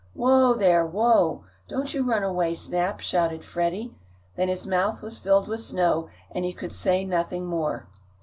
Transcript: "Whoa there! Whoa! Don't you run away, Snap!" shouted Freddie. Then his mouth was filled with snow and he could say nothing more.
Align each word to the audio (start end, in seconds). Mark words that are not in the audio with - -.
"Whoa 0.15 0.55
there! 0.55 0.83
Whoa! 0.83 1.45
Don't 1.67 1.93
you 1.93 2.01
run 2.03 2.23
away, 2.23 2.55
Snap!" 2.55 3.01
shouted 3.01 3.43
Freddie. 3.43 3.93
Then 4.35 4.47
his 4.47 4.65
mouth 4.65 5.03
was 5.03 5.19
filled 5.19 5.47
with 5.47 5.59
snow 5.59 6.09
and 6.31 6.43
he 6.43 6.53
could 6.53 6.73
say 6.73 7.05
nothing 7.05 7.45
more. 7.45 7.85